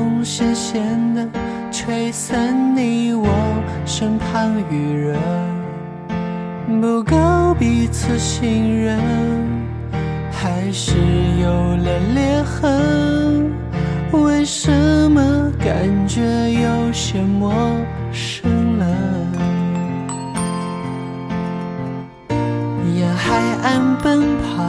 [0.00, 1.28] 风咸咸的，
[1.70, 3.28] 吹散你我
[3.84, 5.14] 身旁余热，
[6.80, 8.98] 不够彼此信任，
[10.32, 10.96] 还是
[11.42, 13.52] 有了裂痕。
[14.10, 14.70] 为什
[15.10, 17.52] 么感觉有些陌
[18.10, 18.86] 生了？
[22.96, 24.64] 沿海岸奔跑，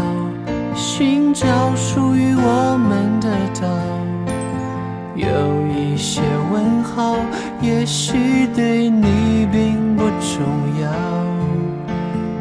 [0.76, 3.30] 寻找属于我们的
[3.62, 3.91] 岛。
[5.22, 5.28] 有
[5.68, 6.20] 一些
[6.52, 7.16] 问号，
[7.62, 10.42] 也许对你并不重
[10.82, 10.90] 要。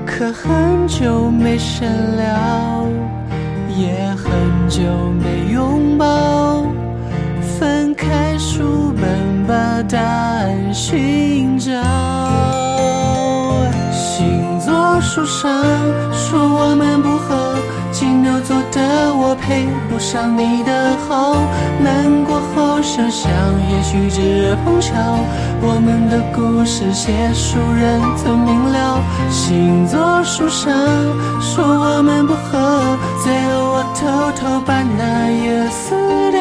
[0.06, 2.86] 可很久没深聊，
[3.76, 4.32] 也很
[4.68, 4.80] 久
[5.22, 6.64] 没拥抱。
[7.58, 11.70] 翻开书本，把答案寻找。
[13.92, 15.62] 星座书上
[16.12, 17.56] 说我们不合，
[17.92, 21.36] 金牛座的我配不上你的好。
[21.82, 22.40] 难过
[22.82, 23.30] 想想，
[23.70, 24.94] 也许只碰巧。
[25.62, 29.02] 我们的故事写书人曾明了。
[29.30, 30.72] 星座书上
[31.40, 35.94] 说我们不合，最后我偷偷把那页撕
[36.32, 36.40] 掉。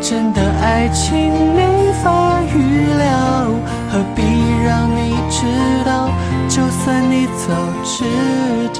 [0.00, 3.48] 真的爱情没法预料，
[3.90, 4.22] 何必
[4.64, 5.44] 让你知
[5.84, 6.10] 道？
[6.48, 8.04] 就算你早知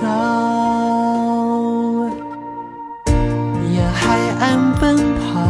[0.01, 0.07] 道。
[3.71, 5.41] 沿海岸奔跑，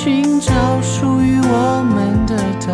[0.00, 2.72] 寻找属于我们的岛。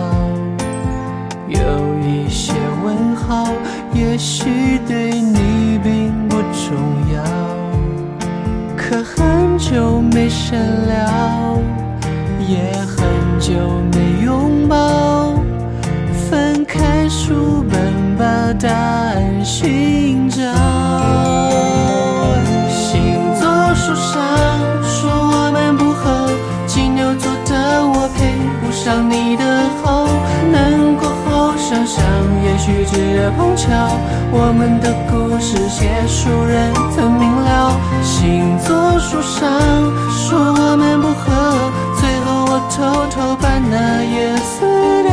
[1.49, 1.59] 有
[2.07, 2.53] 一些
[2.85, 3.47] 问号，
[3.95, 6.77] 也许对你并不重
[7.15, 7.25] 要。
[8.77, 11.59] 可很久没深聊。
[12.47, 13.09] 也很
[13.41, 13.55] 久
[13.95, 15.33] 没拥抱，
[16.29, 17.81] 翻开书本
[18.19, 20.43] 把答案寻找。
[22.69, 24.34] 星座书上
[28.85, 29.45] 上你的
[29.83, 30.07] 好。
[30.53, 32.05] 难过后想想，
[32.45, 33.73] 也许只碰巧。
[34.31, 37.81] 我们的故事写书人曾明了。
[38.03, 39.49] 星座书上
[40.13, 41.33] 说我们不合。
[41.99, 42.77] 最后我偷
[43.09, 44.69] 偷把那页撕
[45.03, 45.11] 掉，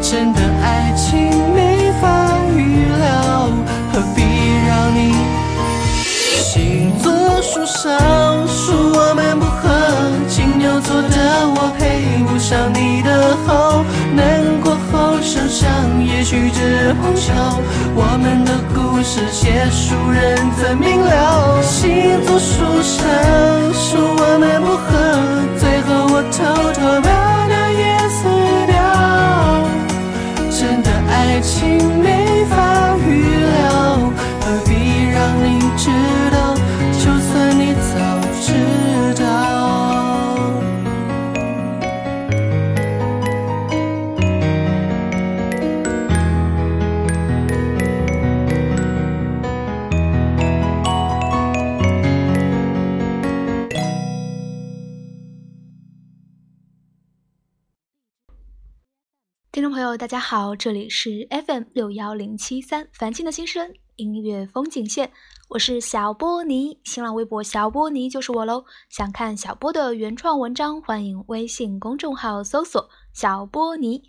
[0.00, 1.18] 真的爱情
[1.52, 2.06] 没法
[2.54, 3.50] 预料，
[3.92, 4.22] 何必
[4.68, 5.00] 让你？
[6.46, 7.10] 星座
[7.42, 9.66] 书上说我们不合，
[10.28, 11.16] 金牛座的
[11.56, 11.57] 我
[12.48, 13.84] 上你的好。
[14.16, 15.68] 难过后想想，
[16.02, 17.60] 也许只碰巧。
[17.94, 21.60] 我们的故事写书人怎明了？
[21.62, 23.04] 星座书上
[23.74, 25.07] 说我们不合。
[59.98, 65.10] 大家好，这里是 FM 六幺零七三凡青的心声音乐风景线，
[65.48, 68.64] 我是小波尼，新浪微博小波尼就是我喽。
[68.88, 74.04] 想看小波的原创文章，欢迎微信公众号搜索小波尼。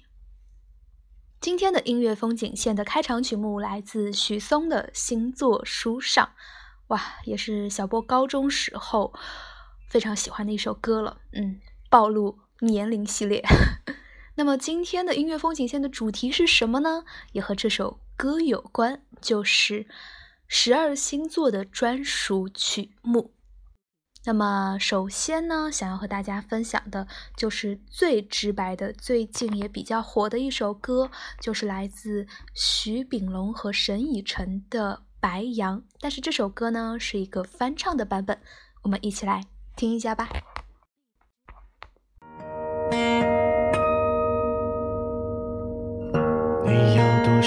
[1.41, 6.23] 今天的音乐风景线的开场曲目来自许嵩的《星座书上》，
[6.89, 9.11] 哇，也是小波高中时候
[9.89, 11.17] 非常喜欢的一首歌了。
[11.33, 11.59] 嗯，
[11.89, 13.43] 暴露年龄系列。
[14.39, 17.03] 那么今天的音乐风景线的主题是什么呢？
[17.33, 19.85] 也和这首歌有关，就是
[20.47, 23.33] 十二星座的专属曲目。
[24.23, 27.05] 那么首先呢，想要和大家分享的
[27.35, 31.11] 就是最直白的、最近也比较火的一首歌，
[31.41, 35.81] 就是来自徐秉龙和沈以诚的《白羊》。
[35.99, 38.39] 但是这首歌呢，是一个翻唱的版本，
[38.83, 39.43] 我们一起来
[39.75, 40.29] 听一下吧。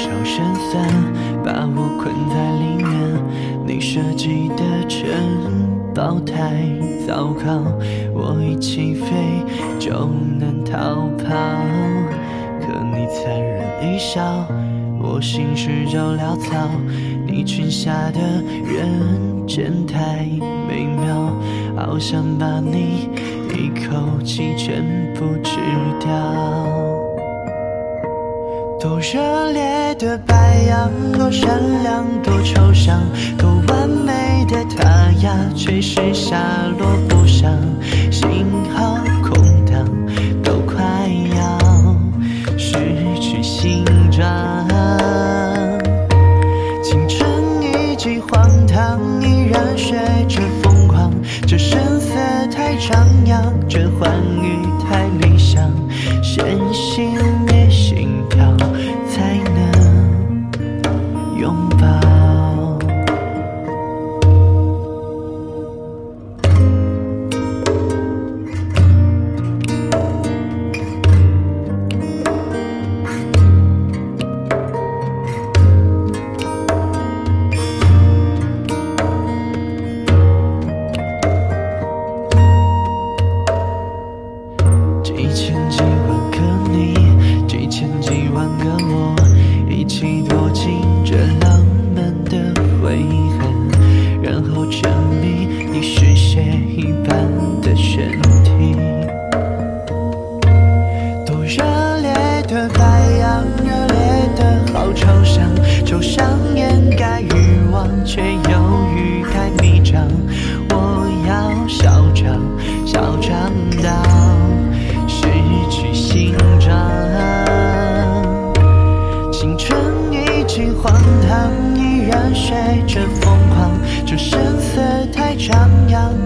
[0.03, 0.83] 少身份，
[1.45, 2.91] 把我困在里面？
[3.65, 5.09] 你设计的城
[5.95, 6.65] 堡太
[7.07, 7.63] 糟糕，
[8.13, 9.07] 我一起飞
[9.79, 10.09] 就
[10.41, 11.33] 能逃跑。
[12.61, 14.45] 可你残忍一笑，
[15.01, 16.69] 我心事就潦草。
[17.25, 18.21] 你裙下的
[18.67, 20.27] 人间太
[20.69, 21.33] 美妙，
[21.77, 23.09] 好想把你
[23.55, 24.83] 一口气全
[25.15, 25.61] 部吃
[26.01, 27.12] 掉。
[28.83, 33.01] 多热烈的白羊，多善良，多抽象，
[33.39, 36.37] 多完美的他呀，却是下
[36.77, 37.57] 落不上，
[38.11, 38.45] 幸
[38.75, 38.99] 好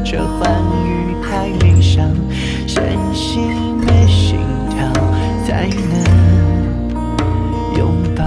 [0.08, 2.08] 这欢愉太理想。
[2.64, 3.38] 先熄
[3.74, 4.38] 灭心
[4.70, 4.78] 跳，
[5.44, 5.94] 才能
[7.76, 7.80] 拥
[8.14, 8.22] 抱。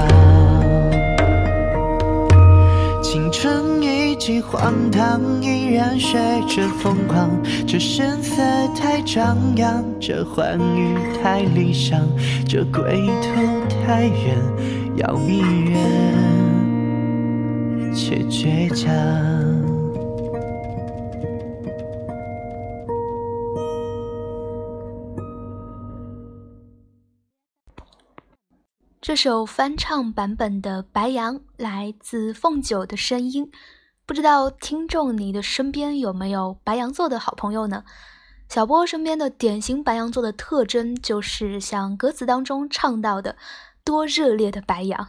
[3.02, 6.18] 青春已经荒唐，依然学
[6.48, 7.30] 着疯狂。
[7.66, 8.42] 这声色
[8.76, 12.02] 太张扬，这欢愉太理想，
[12.46, 13.30] 这归途
[13.88, 14.38] 太远，
[14.98, 15.40] 要迷
[15.72, 15.80] 人
[17.94, 18.90] 却倔强。
[29.10, 33.52] 这首翻唱版本的《白羊》来自凤九的声音，
[34.06, 37.84] 不知道听众你的身边有没有白羊座的好朋友呢？
[38.50, 43.36] 小波身边的典型白羊座的特征就是像歌词当中唱到的
[43.84, 45.08] 多热烈的白羊，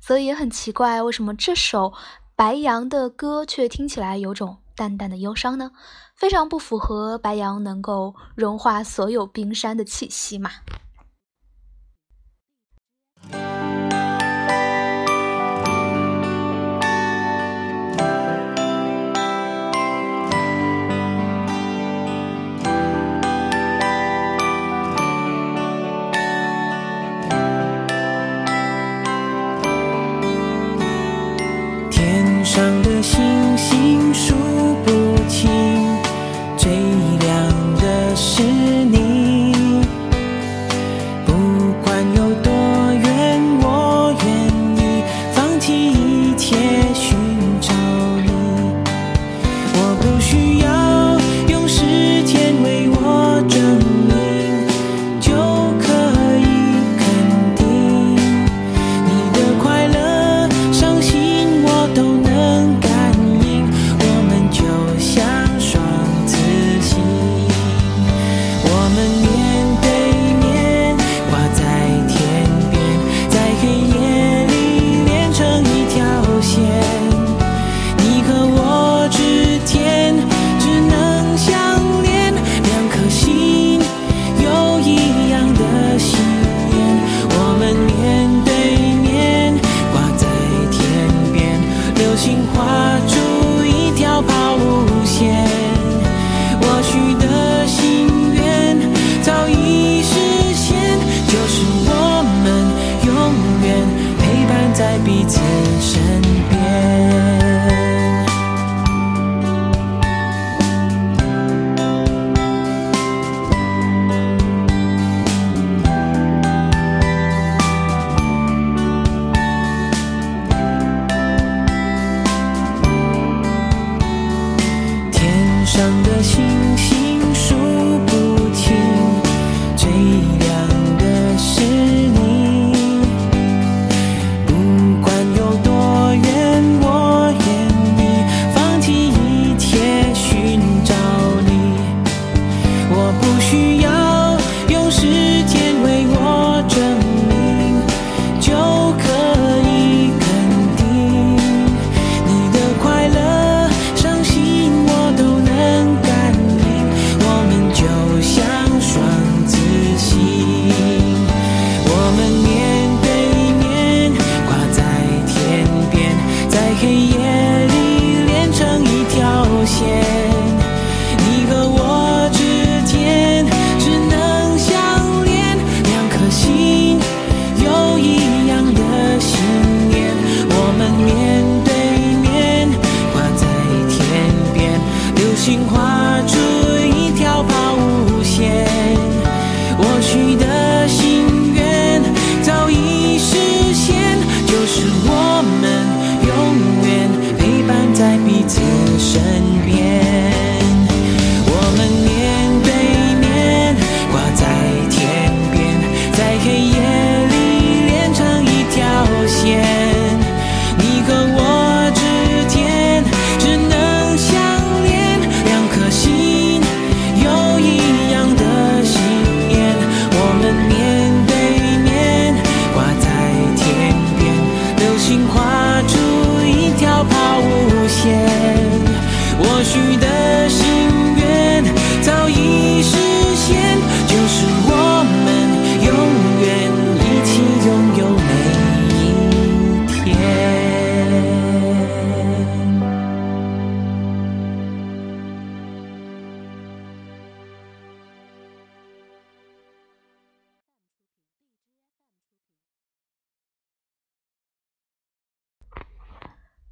[0.00, 1.92] 所以也很奇怪，为什么这首
[2.34, 5.72] 白羊的歌却听起来有种淡淡的忧伤呢？
[6.16, 10.50] 非常不符合白羊能够融化所有冰山的气息嘛。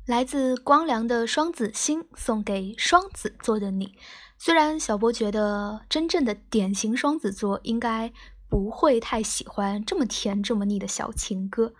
[0.05, 3.95] 来自光良的《双子星》送给双子座的你。
[4.37, 8.13] 虽然小波觉得真正的典型双子座应该
[8.49, 11.73] 不会太喜欢这么甜这么腻的小情歌，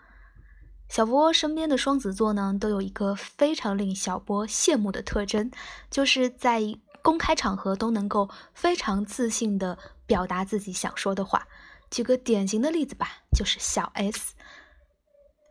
[0.87, 5.51] 小波身边的双子座呢，都有一个非常令小波羡慕的特征，
[5.91, 6.61] 就是在
[7.01, 11.45] 公开场合都能够非常自信的表达自己想说的话。
[11.91, 14.33] 举个典型的例子吧，就是小 S。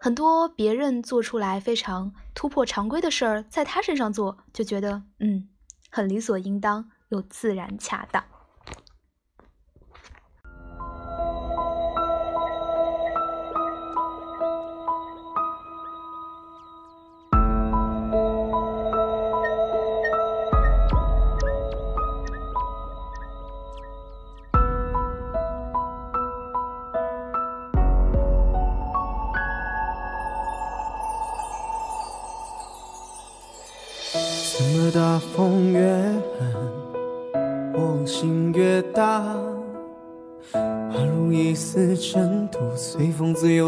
[0.04, 5.48] 很多别人做出来非常突破常规的事儿，在他身上做就觉得嗯，
[5.90, 8.24] 很理所应当又自然恰当。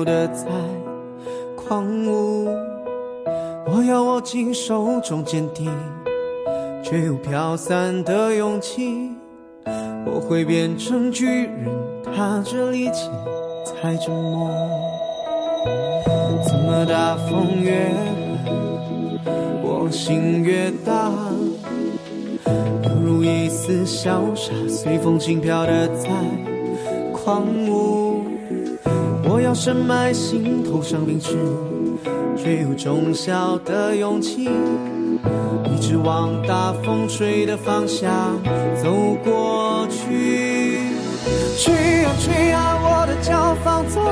[0.05, 0.47] 的在
[1.57, 2.49] 狂舞。
[3.67, 5.71] 我要握紧手中坚定，
[6.83, 9.11] 却又飘散的勇气。
[10.07, 11.69] 我会变成巨人，
[12.05, 13.09] 踏着力气
[13.65, 14.51] 踩着梦。
[16.45, 17.91] 怎么大风越？
[19.63, 21.11] 我心越大，
[22.85, 26.11] 犹如一丝潇洒，随风轻飘的在
[27.13, 28.04] 狂舞。
[29.35, 31.37] 我要深埋心头上冰石，
[32.37, 38.09] 却有种小的勇气，一直往大风吹的方向
[38.81, 40.79] 走过去。
[41.59, 44.05] 吹啊吹啊，我的脚放纵，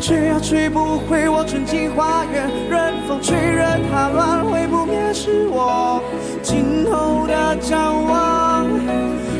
[0.00, 6.00] 吹啊吹不回我纯净花园，任风吹任它乱，会不灭是我
[6.42, 8.64] 今后的展望。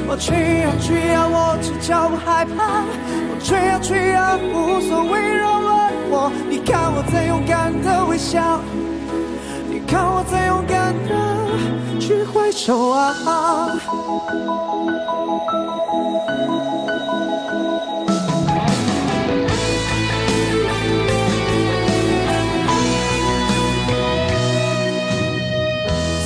[0.09, 2.85] 我吹啊吹啊，我赤脚不害怕，
[3.31, 4.06] 我吹啊吹
[4.53, 6.31] 无所谓扰乱我。
[6.49, 8.61] 你看我在勇敢的微笑，
[9.69, 13.15] 你看我在勇敢的去挥手啊。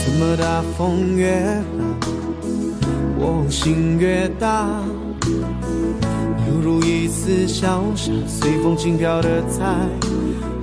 [0.04, 1.64] 怎么大风越狠，
[3.18, 4.68] 我心越大，
[6.60, 9.64] 如一丝潇洒，随风轻飘的在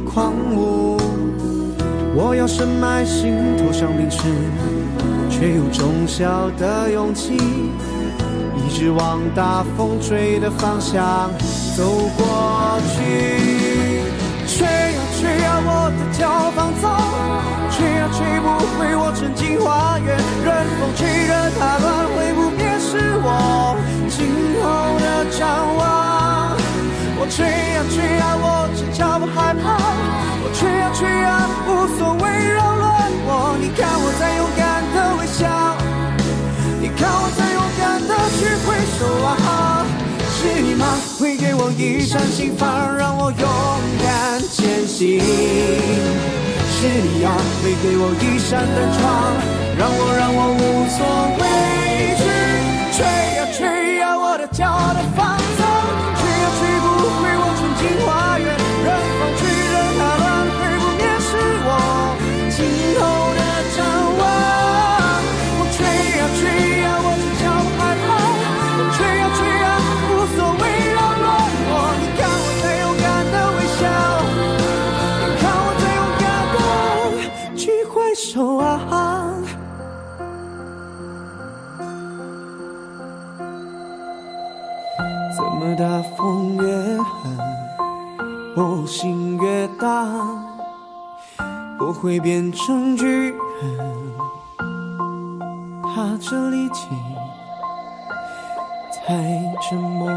[0.05, 0.97] 狂舞。
[2.15, 4.23] 我要深埋心头像冰石，
[5.29, 11.29] 却有种小的勇气，一直往大风吹的方向
[11.75, 11.83] 走
[12.17, 12.97] 过去。
[14.47, 16.89] 吹啊吹啊，我的脚放纵。
[17.69, 18.45] 吹啊吹不
[18.79, 20.47] 回我纯净花园，任
[20.79, 21.85] 风吹任它乱，
[22.15, 22.56] 会不灭
[22.87, 23.75] 是我
[24.07, 24.23] 今
[24.63, 25.05] 后的
[25.37, 25.43] 展
[25.75, 26.55] 望。
[27.19, 29.75] 我吹啊吹啊，我赤脚不害怕。
[30.39, 32.23] 我吹啊吹啊，无所谓
[32.55, 33.59] 扰乱我。
[33.59, 35.43] 你看我在勇敢的微笑，
[36.79, 39.83] 你看我在勇敢的去挥手啊！
[40.39, 40.87] 是你吗？
[41.19, 43.49] 会给我一扇心房，让我勇
[44.01, 45.19] 敢前行。
[46.79, 49.35] 是你呀，会给我一扇灯窗，
[49.77, 50.55] 让我让我
[89.79, 90.05] 大？
[91.79, 93.37] 我会变成巨人，
[95.83, 96.87] 踏着力气，
[98.91, 99.13] 踩
[99.69, 100.09] 着梦。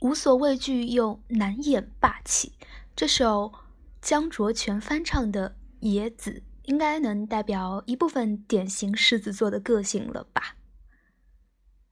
[0.00, 2.54] 无所畏惧又难掩霸气，
[2.96, 3.52] 这首
[4.00, 5.50] 江卓全翻唱的
[5.80, 6.30] 《野子》
[6.68, 10.56] 应该能代表一部分典型狮子座的个性了吧？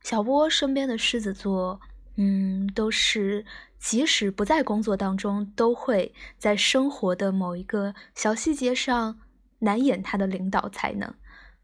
[0.02, 1.80] 小波身边的狮子座，
[2.16, 3.46] 嗯，都是
[3.78, 9.18] 即使不在工作当中，都会在生活的某一个小细节上
[9.60, 11.14] 难掩他的领导才能。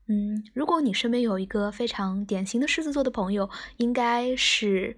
[0.08, 4.96] 嗯，如果你身边有一个非常典型的狮子座的朋友，应该是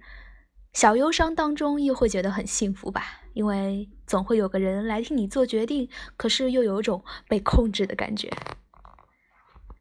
[0.71, 8.31] 小忧伤当中又会觉得很幸福吧，因为总会有个人来替你做决定，可是又有种被控制的感觉。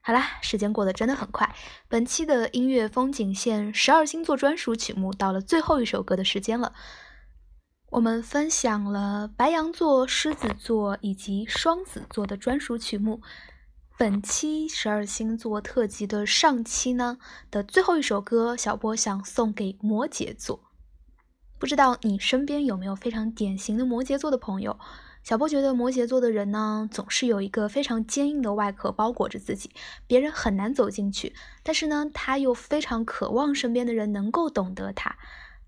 [0.03, 1.55] 好啦，时间过得真的很快，
[1.89, 6.75] 本期的音乐风景线十二星座专属曲目到了最后一首歌的时间了。
[7.91, 13.23] 我们分享了白羊座、狮子座以及双子座的专属曲目。
[13.97, 17.17] 本期十二星座特辑的上期呢
[17.51, 20.61] 的最后一首歌，小波想送给摩羯座。
[21.65, 24.79] 不知道你身边有没有非常典型的摩羯座的朋友？
[25.23, 29.71] 小波觉得摩羯座的人呢，总是有一个非常坚硬的外壳包裹着自己，
[30.07, 31.35] 别人很难走进去。
[31.63, 35.17] 但是呢，他又非常渴望身边的人能够懂得他。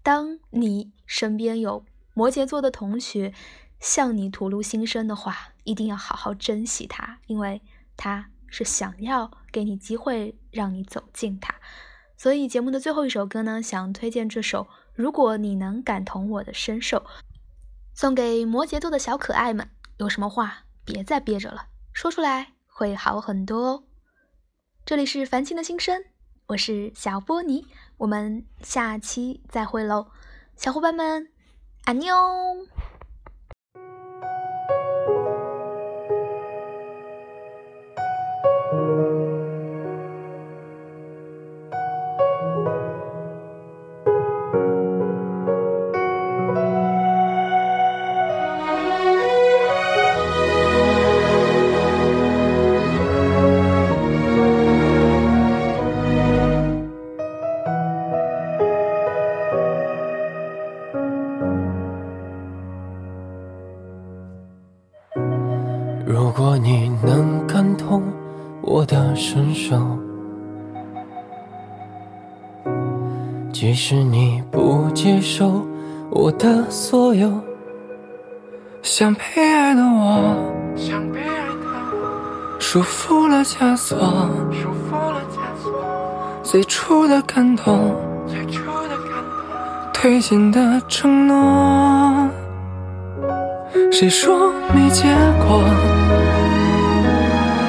[0.02, 3.32] 当你身边有摩羯座的同学
[3.80, 7.62] 向你吐露心声的话，一定要好好珍惜他，因为
[7.96, 11.54] 他是想要给你机会让你走进他。
[12.18, 14.64] 所以节目的最后一首歌呢，想推荐这首
[14.96, 16.98] 《如果你能感同我的身受》。
[17.94, 23.84] 送给摩羯座的小可爱们，有什么话别再憋着了，说出来会好很多哦。
[24.84, 26.04] 这里是繁星的心声，
[26.46, 27.66] 我是小波尼，
[27.98, 30.08] 我们下期再会喽，
[30.56, 31.28] 小伙伴们，
[31.84, 32.14] 安妞。
[73.58, 75.66] 即使你不接受
[76.10, 77.40] 我的所有，
[78.82, 80.36] 想被爱的我，
[80.76, 83.96] 想被爱的束缚了枷锁，
[84.52, 85.72] 束缚了枷锁，
[86.42, 87.96] 最初的感动，
[88.28, 92.28] 最初的感动，推进的承诺。
[93.90, 95.04] 谁说没结
[95.48, 95.62] 果？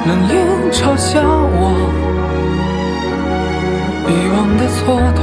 [0.06, 1.72] 冷眼嘲笑我，
[4.06, 5.18] 遗忘的蹉跎，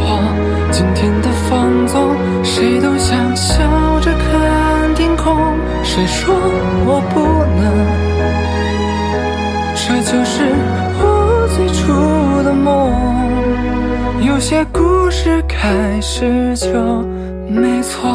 [0.77, 3.63] 今天的放纵，谁都想笑
[4.01, 5.33] 着看天空。
[5.81, 6.35] 谁说
[6.85, 7.21] 我不
[7.55, 7.63] 能？
[9.73, 10.43] 这就是
[10.99, 12.91] 我最初的梦。
[14.27, 16.67] 有些故事开始就
[17.47, 18.11] 没错。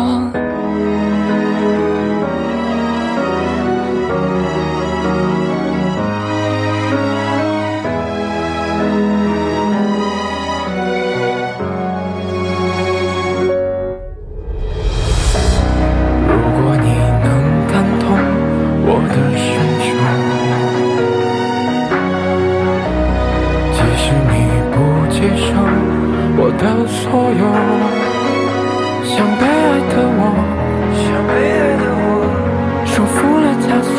[27.10, 27.42] 所有，
[29.02, 30.22] 想被爱的我，
[30.94, 32.08] 想被爱的我，
[32.86, 33.98] 束缚了枷锁，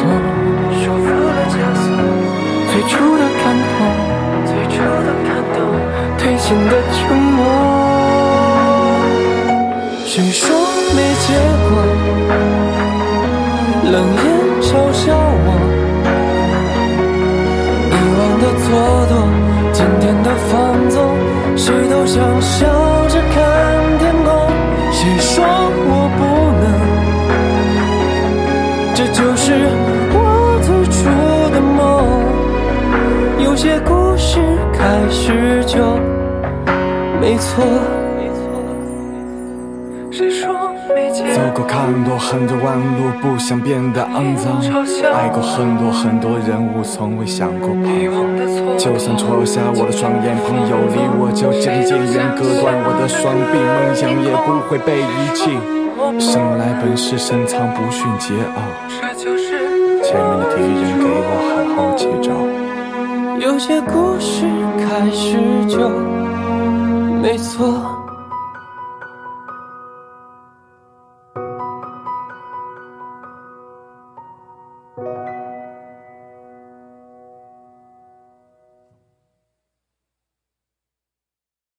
[0.79, 1.85] 束缚了枷锁，
[2.71, 3.43] 最初的感
[3.75, 3.77] 动，
[4.47, 5.59] 最初的感动，
[6.17, 6.99] 推进的承
[7.35, 7.39] 诺。
[10.05, 10.41] 谁说
[10.95, 11.35] 没结
[11.67, 11.69] 果？
[13.91, 14.23] 冷眼
[14.61, 15.03] 嘲笑
[15.43, 15.47] 我，
[17.91, 18.65] 遗忘的蹉
[19.11, 19.13] 跎，
[19.73, 20.49] 今天的放
[20.89, 20.95] 纵，
[21.57, 22.90] 谁都想笑。
[29.51, 29.57] 是
[30.13, 31.09] 我最初
[31.51, 31.79] 的梦。
[33.43, 34.39] 有些故事
[34.71, 35.99] 开始就
[37.19, 37.65] 没错。
[40.09, 44.61] 谁说没结走过看多很多弯路，不想变得肮脏。
[45.13, 48.77] 爱过很多很多人物，从未想过彷徨。
[48.77, 55.51] 就算戳瞎我的双眼，朋友离我就渐渐远，割断我的双臂，梦想也不会被遗弃。
[56.19, 58.57] 生来本是深藏不逊桀骜，
[60.11, 62.35] 前面的敌人给我好好接招。
[63.39, 64.45] 有些故事
[64.77, 65.37] 开始
[65.69, 65.87] 就
[67.21, 67.90] 没错。